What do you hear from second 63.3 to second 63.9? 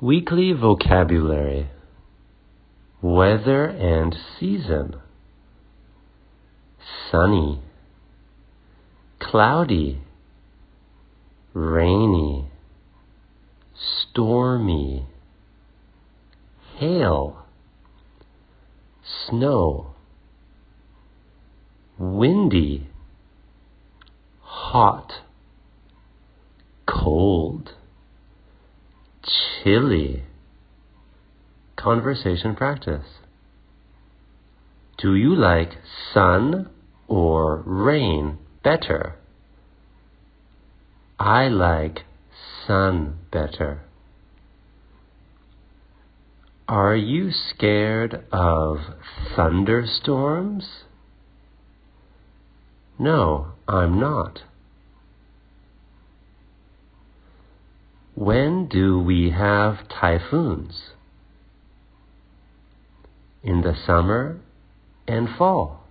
In the